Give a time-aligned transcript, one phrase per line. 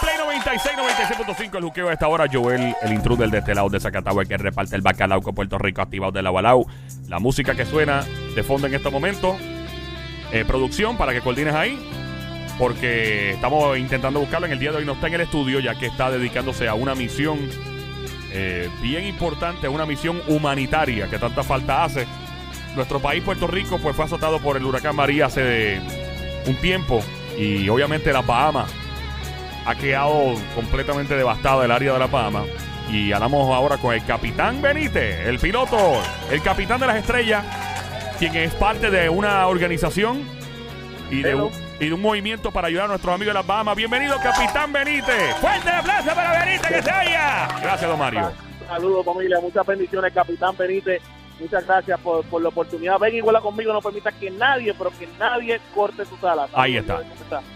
[0.00, 2.26] Play 96, 96.5 el juqueo a esta hora.
[2.30, 5.58] Joel, el intruder de este lado de Zacatau, el que reparte el bacalao con Puerto
[5.58, 6.66] Rico, activado de la Balau.
[7.08, 8.04] La música que suena
[8.34, 9.36] de fondo en este momento.
[10.32, 11.78] Eh, producción, para que coordines ahí.
[12.58, 14.46] Porque estamos intentando buscarlo.
[14.46, 16.74] En el día de hoy no está en el estudio, ya que está dedicándose a
[16.74, 17.38] una misión
[18.32, 22.06] eh, bien importante, una misión humanitaria que tanta falta hace.
[22.76, 25.80] Nuestro país, Puerto Rico, pues fue azotado por el huracán María hace
[26.46, 27.02] un tiempo.
[27.40, 28.70] Y obviamente las Bahamas
[29.64, 32.44] ha quedado completamente devastada el área de la Bahamas.
[32.90, 37.42] Y hablamos ahora con el capitán Benítez, el piloto, el capitán de las estrellas,
[38.18, 40.22] quien es parte de una organización
[41.10, 41.50] y de, un,
[41.80, 43.74] y de un movimiento para ayudar a nuestros amigos de las Bahamas.
[43.74, 45.34] Bienvenido, capitán Benítez.
[45.40, 47.48] Fuerte aplauso para Benítez, que se haya.
[47.62, 48.32] Gracias, don Mario.
[48.68, 51.00] Saludos familia, muchas bendiciones, capitán Benítez.
[51.40, 52.98] Muchas gracias por, por la oportunidad.
[52.98, 56.50] Ven igual conmigo, no permita que nadie, pero que nadie corte tus alas.
[56.52, 57.00] Ahí está.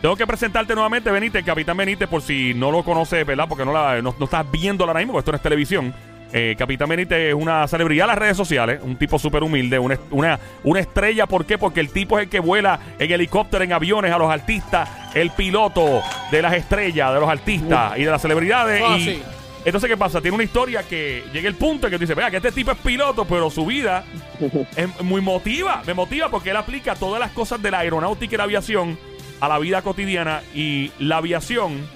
[0.00, 3.46] Tengo que presentarte nuevamente, Benítez, el capitán Benítez, por si no lo conoces, ¿verdad?
[3.48, 5.94] Porque no, la, no, no estás viendo ahora mismo, porque esto no es televisión.
[6.34, 9.98] Eh, capitán Benítez es una celebridad en las redes sociales, un tipo súper humilde, una,
[10.10, 11.26] una, una estrella.
[11.26, 11.58] ¿Por qué?
[11.58, 15.30] Porque el tipo es el que vuela en helicóptero, en aviones, a los artistas, el
[15.30, 18.82] piloto de las estrellas, de los artistas y de las celebridades.
[18.82, 19.22] Ah, y sí.
[19.64, 20.20] Entonces, ¿qué pasa?
[20.20, 22.72] Tiene una historia que llega el punto en que tú dices, vea, que este tipo
[22.72, 24.04] es piloto, pero su vida
[24.76, 28.38] es muy motiva, me motiva porque él aplica todas las cosas de la aeronáutica y
[28.38, 28.98] la aviación
[29.40, 31.86] a la vida cotidiana y la aviación,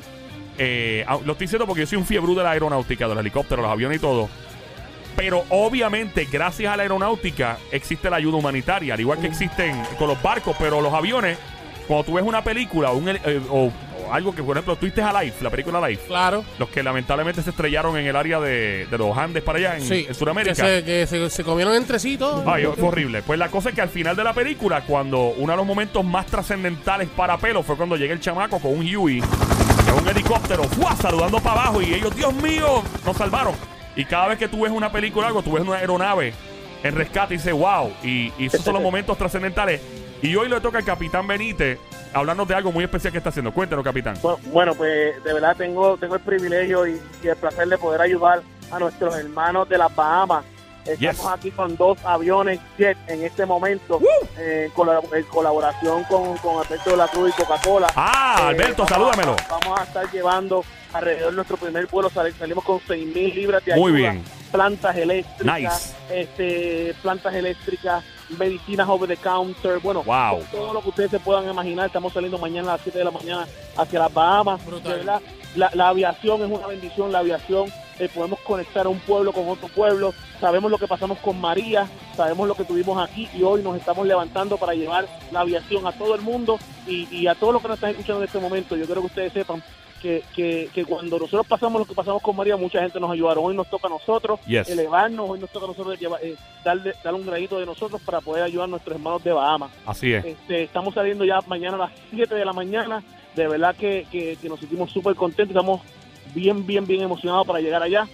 [0.59, 3.63] eh, lo estoy diciendo porque yo soy un fiebre de la aeronáutica, de los helicópteros,
[3.63, 4.29] los aviones y todo.
[5.17, 10.09] Pero obviamente, gracias a la aeronáutica, existe la ayuda humanitaria, al igual que existen con
[10.09, 11.39] los barcos, pero los aviones,
[11.89, 13.73] cuando tú ves una película o, un eh, o
[14.13, 16.45] algo que, por ejemplo, tú viste a Life, la película Life, Claro.
[16.59, 19.83] los que lamentablemente se estrellaron en el área de, de los Andes para allá, en,
[19.83, 20.07] Sí.
[20.09, 20.55] en Sudamérica.
[20.55, 22.45] Que, se, que se, se comieron entre sí todos.
[22.47, 23.23] Ay, fue horrible.
[23.23, 26.05] Pues la cosa es que al final de la película, cuando uno de los momentos
[26.05, 30.65] más trascendentales para pelo fue cuando llega el chamaco con un Huey, en un helicóptero,
[30.65, 30.97] ¡fua!
[30.97, 33.55] saludando para abajo y ellos, Dios mío, nos salvaron.
[33.95, 36.35] Y cada vez que tú ves una película o algo, tú ves una aeronave
[36.83, 37.93] en rescate y dices, wow.
[38.03, 39.81] Y, y esos son los momentos trascendentales.
[40.23, 41.79] Y hoy le toca al capitán Benítez
[42.13, 43.53] hablarnos de algo muy especial que está haciendo.
[43.53, 44.17] Cuéntanos, capitán.
[44.23, 48.01] Bueno, Bueno, pues de verdad tengo, tengo el privilegio y, y el placer de poder
[48.01, 50.45] ayudar a nuestros hermanos de las Bahamas.
[50.85, 51.27] Estamos Yes.
[51.27, 54.01] aquí con dos aviones jet en este momento,
[54.39, 57.89] eh, en colab- en colaboración con, con Alberto de la Cruz y Coca-Cola.
[57.97, 59.37] Ah, Eh, Alberto, vamos salúdamelo.
[59.51, 63.75] vamos a estar llevando alrededor de nuestro primer vuelo, sal- salimos con 6.000 libras de
[63.75, 64.25] Muy ayuda, bien.
[64.53, 66.21] plantas eléctricas, Nice.
[66.21, 68.05] este, plantas eléctricas,
[68.39, 70.43] medicinas over the counter, bueno, Wow.
[70.51, 71.87] todo lo que ustedes se puedan imaginar.
[71.87, 74.65] Estamos saliendo mañana a las 7 de la mañana hacia las Bahamas.
[74.65, 74.93] Brutal.
[74.93, 75.23] De verdad,
[75.55, 79.49] la, la aviación es una bendición, la aviación, eh, podemos conectar a un pueblo con
[79.49, 80.13] otro pueblo.
[80.41, 84.07] Sabemos lo que pasamos con María, sabemos lo que tuvimos aquí y hoy nos estamos
[84.07, 87.69] levantando para llevar la aviación a todo el mundo y, y a todos los que
[87.69, 88.77] nos están escuchando en este momento.
[88.77, 89.63] Yo quiero que ustedes sepan
[90.07, 93.45] que, que, que cuando nosotros pasamos lo que pasamos con María, mucha gente nos ayudaron.
[93.45, 94.69] Hoy nos toca a nosotros Yes.
[94.69, 98.21] elevarnos, hoy nos toca a nosotros llevar, eh, darle, darle un granito de nosotros para
[98.21, 99.71] poder ayudar a nuestros hermanos de Bahamas.
[99.85, 100.25] Así es.
[100.25, 103.03] Este, estamos saliendo ya mañana a las 7 de la mañana.
[103.35, 105.55] De verdad que, que- que nos sentimos súper contentos.
[105.57, 105.81] Estamos
[106.35, 108.07] bien, bien, bien emocionados para llegar allá.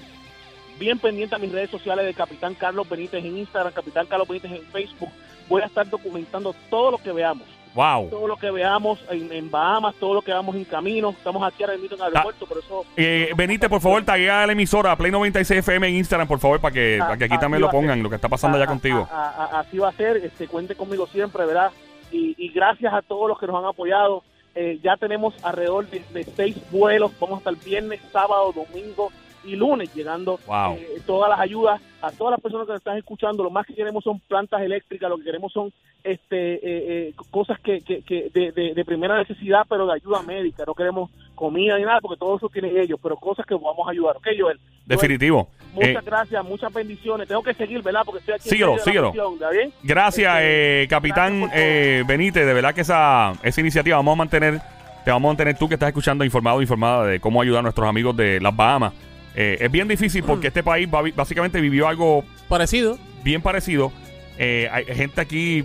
[0.78, 4.50] Bien pendiente a mis redes sociales de Capitán Carlos Benítez en Instagram, Capitán Carlos Benítez
[4.52, 5.10] en Facebook.
[5.48, 7.46] Voy a estar documentando todo lo que veamos.
[7.74, 8.10] Wow.
[8.10, 11.10] Todo lo que veamos en, en Bahamas, todo lo que vamos en camino.
[11.10, 14.46] Estamos aquí ahora mismo en el aeropuerto, por eso Eh, Benítez, por favor, taguea a
[14.46, 17.34] la emisora Play 96 FM en Instagram, por favor, para que, Ah, para que aquí
[17.36, 17.80] ah, también lo a ser.
[17.80, 19.08] pongan, lo que está pasando allá a- contigo.
[19.10, 21.70] a- a- a- así va a ser, este, cuente conmigo siempre, ¿verdad?
[22.10, 24.22] Y, y gracias a todos los que nos han apoyado.
[24.54, 29.10] Eh, ya tenemos alrededor de, de seis vuelos, vamos hasta el viernes, sábado, domingo
[29.44, 30.74] y lunes, llegando Wow.
[30.74, 33.42] eh, todas las ayudas a todas las personas que nos están escuchando.
[33.42, 35.72] Lo más que queremos son plantas eléctricas, lo que queremos son
[36.04, 36.60] este eh,
[37.08, 40.64] eh, cosas que, que, que de, de- de primera necesidad, pero de ayuda médica.
[40.66, 43.90] No queremos comida ni nada, porque todo eso tienen ellos, pero cosas que vamos a
[43.90, 44.16] ayudar.
[44.16, 44.58] ¿Ok, Joel?
[44.86, 45.48] Definitivo.
[45.74, 47.28] Muchas gracias, muchas bendiciones.
[47.28, 48.02] Tengo que seguir, ¿verdad?
[48.04, 48.48] Porque estoy aquí.
[48.48, 49.08] Síguelo, de síguelo.
[49.12, 49.72] misión, ¿está bien?
[49.82, 52.46] gracias, Este, eh, capitán gracias eh, Benítez.
[52.46, 54.60] De verdad que esa, esa iniciativa vamos a mantener,
[55.04, 57.88] te vamos a mantener tú que estás escuchando informado, informada de cómo ayudar a nuestros
[57.88, 58.92] amigos de las Bahamas.
[59.34, 62.98] Eh, es bien difícil porque este país va- básicamente vivió algo Parecido.
[63.24, 63.92] bien parecido.
[64.38, 65.64] Eh, hay gente aquí,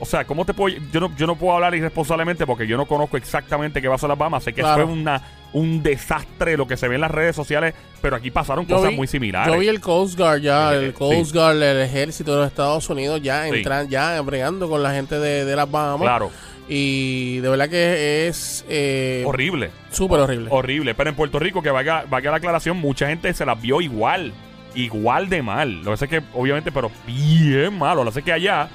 [0.00, 0.76] o sea, ¿cómo te puedo?
[0.92, 4.10] Yo no, yo no puedo hablar irresponsablemente porque yo no conozco exactamente qué pasó en
[4.10, 4.44] las Bahamas.
[4.44, 4.84] Sé que Claro.
[4.86, 5.22] fue una,
[5.52, 8.90] un desastre lo que se ve en las redes sociales, pero aquí pasaron Yo cosas
[8.90, 9.52] vi- muy similares.
[9.52, 11.36] Yo vi el Coast Guard ya, Eh, el Coast sí.
[11.36, 13.56] Guard, el ejército de los Estados Unidos ya Sí.
[13.56, 16.02] entran, ya bregando con la gente de, de las Bahamas.
[16.02, 16.30] Claro,
[16.68, 20.48] Y de verdad que es eh, horrible, súper horrible.
[20.50, 20.94] horrible.
[20.94, 24.34] Pero en Puerto Rico, que vaya, vaya la aclaración, mucha gente se las vio igual,
[24.74, 25.76] igual de mal.
[25.78, 27.96] Lo que pasa es que, obviamente, pero bien malo.
[27.96, 28.68] Lo que pasa es que allá,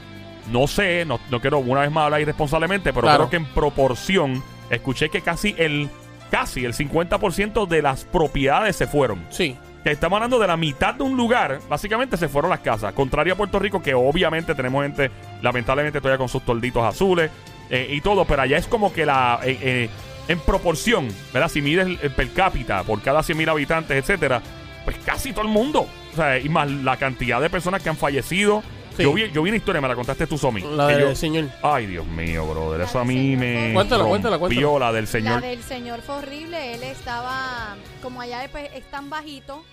[0.51, 3.27] no sé, no, no quiero una vez más hablar irresponsablemente, pero Claro.
[3.27, 5.89] creo que en proporción escuché que casi el
[6.31, 9.23] casi el 50% de las propiedades se fueron.
[9.29, 9.55] Sí.
[9.83, 12.91] Que estamos hablando de la mitad de un lugar, básicamente se fueron las casas.
[12.93, 15.11] Contrario a Puerto Rico, que obviamente tenemos gente,
[15.43, 17.29] lamentablemente, todavía con sus tolditos azules
[17.69, 19.39] eh, y todo, pero allá es como que la.
[19.43, 19.89] eh, eh,
[20.29, 21.49] en proporción, ¿verdad?
[21.49, 24.41] Si mides el, el per cápita por cada 100 mil habitantes, etcétera,
[24.85, 25.85] pues casi todo el mundo.
[26.13, 28.63] O sea, y más la cantidad de personas que han fallecido.
[28.95, 29.03] Sí.
[29.03, 30.61] Yo, vi, yo vi una historia, me la contaste tú, Somi.
[30.61, 31.49] La del yo- señor.
[31.63, 32.81] Ay, Dios mío, brother.
[32.81, 33.73] Eso a mí señor me.
[33.73, 34.79] Cuéntala, cuéntala, cuéntala.
[34.79, 35.41] la del señor.
[35.41, 36.75] La del señor fue horrible.
[36.75, 39.65] Él estaba, como allá pues, es tan bajito,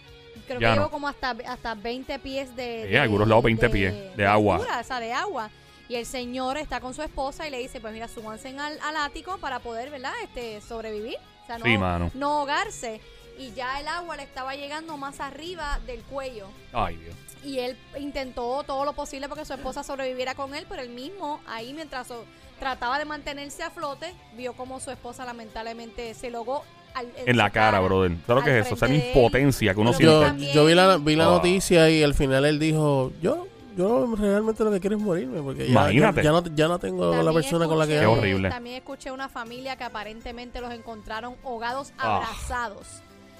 [0.48, 0.82] creo Ya que no.
[0.82, 2.84] llegó como hasta, hasta 20 pies de.
[2.86, 4.56] Sí, de- algunos lados 20 pies de agua.
[4.56, 5.50] altura, o sea, de agua.
[5.90, 8.96] Y el señor está con su esposa y le dice, pues mira, súbanse al, al
[8.96, 10.12] ático para poder, ¿verdad?
[10.22, 11.16] Este, sobrevivir.
[11.42, 12.10] O sea, no, Sí, mano.
[12.14, 13.00] no ahogarse.
[13.38, 16.46] Y ya el agua le estaba llegando más arriba del cuello.
[16.72, 17.14] Ay, Dios.
[17.44, 21.40] Y él intentó todo lo posible porque su esposa sobreviviera con él, pero él mismo,
[21.48, 22.24] ahí mientras so-
[22.60, 26.62] trataba de mantenerse a flote, vio como su esposa lamentablemente se logó
[26.94, 28.12] al- En la su cara, brother.
[28.26, 28.74] ¿Sabes lo que es eso?
[28.76, 29.04] Esa de él.
[29.08, 30.52] impotencia que uno Yo, siente.
[30.52, 33.46] yo vi la, vi la noticia y al final él dijo, yo
[33.76, 36.16] yo realmente lo que quiero es morirme porque ya, Imagínate.
[36.18, 37.98] ya, ya no, ya no tengo la persona con la que...
[38.00, 38.48] Qué horrible.
[38.50, 42.16] También escuché una familia que aparentemente los encontraron ahogados, Ah.
[42.16, 42.86] abrazados.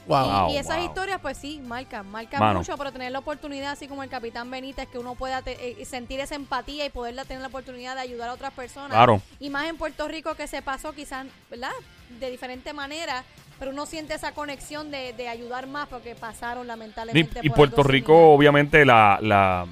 [0.06, 0.24] Wow.
[0.26, 0.86] Y- Wow, y, esas wow.
[0.86, 2.60] historias, pues sí, marcan, marcan Mano.
[2.60, 5.84] mucho, pero tener la oportunidad, así como el capitán Benítez, que uno pueda te- eh,
[5.84, 8.90] sentir esa empatía y poderla tener la oportunidad de ayudar a otras personas.
[8.90, 9.20] Claro.
[9.38, 11.70] Y más en Puerto Rico que se pasó quizás, ¿verdad?
[12.18, 13.24] De diferente manera,
[13.58, 17.40] pero uno siente esa conexión de, de ayudar más porque pasaron Y, lamentablemente.
[17.42, 19.66] y por Puerto algo Rico, obviamente, la, la,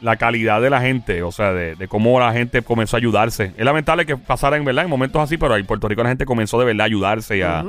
[0.00, 3.52] la calidad de la gente, o sea, de, de cómo la gente comenzó a ayudarse.
[3.56, 6.24] Es lamentable que pasara en verdad en momentos así, pero en Puerto Rico la gente
[6.24, 7.64] comenzó de verdad a ayudarse y a-.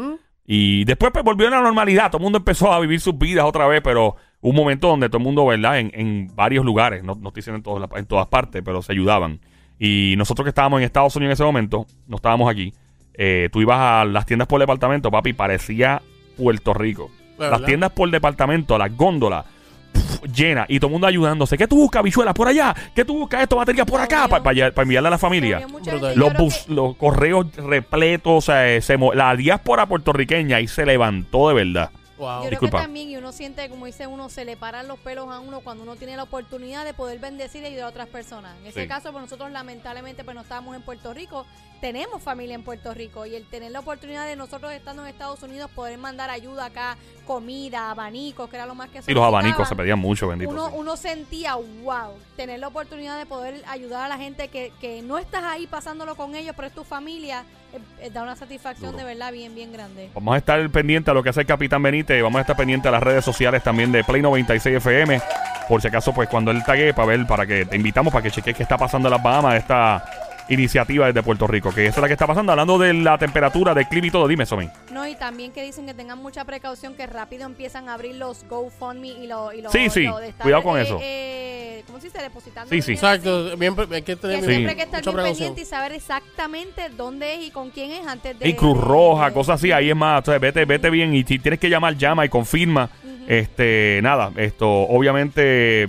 [0.45, 2.07] Y después pues, volvió a la normalidad.
[2.07, 5.19] Todo el mundo empezó a vivir sus vidas otra vez, pero un momento donde todo
[5.19, 5.79] el mundo, ¿verdad?
[5.79, 8.91] En, en varios lugares, no, no estoy diciendo en todas, en todas partes, pero se
[8.91, 9.39] ayudaban.
[9.79, 12.73] Y nosotros que estábamos en Estados Unidos en ese momento, no estábamos aquí,
[13.13, 16.01] eh, tú ibas a las tiendas por departamento, papi, parecía
[16.37, 17.11] Puerto Rico.
[17.37, 19.45] ¿De Las tiendas por departamento, las góndolas,
[20.19, 21.57] pf, llenas, y todo el mundo ayudándose.
[21.57, 22.75] ¿Qué tú buscas, bichuelas, por allá?
[22.95, 24.27] ¿Qué tú buscas esto, batería por acá?
[24.73, 25.59] Para enviarle a la familia
[26.15, 30.85] los, bus- que- los correos repletos, o sea, eh, se la diáspora puertorriqueña ahí se
[30.85, 31.89] levantó de verdad.
[32.21, 32.43] Wow.
[32.43, 32.59] Yo Disculpa.
[32.77, 35.39] creo que también, y uno siente, como dice uno, se le paran los pelos a
[35.39, 38.55] uno cuando uno tiene la oportunidad de poder bendecir y ayudar a otras personas.
[38.59, 38.87] En ese Sí.
[38.87, 41.47] caso, pues nosotros lamentablemente pues no estábamos en Puerto Rico,
[41.81, 45.41] tenemos familia en Puerto Rico y el tener la oportunidad de nosotros estando en Estados
[45.41, 46.95] Unidos poder mandar ayuda acá,
[47.25, 50.51] comida, abanicos, que era lo más que Y los abanicos se pedían mucho, bendito.
[50.51, 50.73] uno, sí.
[50.77, 55.17] uno sentía, wow, tener la oportunidad de poder ayudar a la gente que, que no
[55.17, 57.45] estás ahí pasándolo con ellos, pero es tu familia,
[58.13, 58.97] da una satisfacción Duro.
[59.05, 60.09] de verdad bien, bien grande.
[60.13, 62.21] Vamos a estar pendiente a lo que hace el Capitán Benítez.
[62.21, 65.21] Vamos a estar pendiente a las redes sociales también de Play 96 FM.
[65.67, 68.31] Por si acaso, pues cuando él tague, para ver, para que te invitamos para que
[68.31, 70.03] cheques qué está pasando en las Bahamas, esta
[70.49, 71.71] iniciativa desde Puerto Rico.
[71.73, 72.51] Que esa es la que está pasando.
[72.51, 74.27] Hablando de la temperatura, del clima y todo.
[74.27, 74.69] Dime, Somi.
[74.91, 78.43] No, y también que dicen que tengan mucha precaución, que rápido empiezan a abrir los
[78.49, 80.99] GoFundMe y lo, y lo, Sí, sí, lo estar, cuidado con eh, eso.
[81.01, 81.50] eh,
[81.85, 82.21] ¿Cómo se dice?
[82.21, 82.69] Depositando.
[82.69, 82.93] Sí, sí.
[82.93, 84.51] Exacto, bien, hay que tener Que Sí.
[84.51, 85.47] siempre hay que estar mucha bien precaución.
[85.49, 88.47] pendiente y saber exactamente dónde es y con quién es antes de.
[88.49, 89.71] Y Cruz Roja, de- cosas así.
[89.71, 90.19] Ahí es más.
[90.19, 91.13] Entonces, vete, vete bien.
[91.13, 92.89] Y si tienes que llamar, llama y confirma.
[93.27, 95.87] Este, nada, esto, obviamente.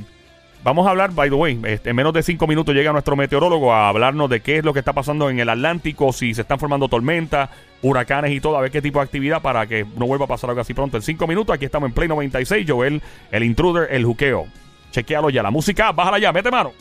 [0.64, 3.72] Vamos a hablar, by the way, este, en menos de cinco minutos llega nuestro meteorólogo
[3.72, 6.60] a hablarnos de qué es lo que está pasando en el Atlántico, si se están
[6.60, 7.50] formando tormentas,
[7.82, 10.50] huracanes y todo, a ver qué tipo de actividad para que no vuelva a pasar
[10.50, 10.96] algo así pronto.
[10.96, 13.02] En cinco minutos, aquí estamos en Play 96, Joel,
[13.32, 14.46] el intruder, el juqueo.
[14.93, 16.72] Chequealo ya, la música, bájala ya, mete mano.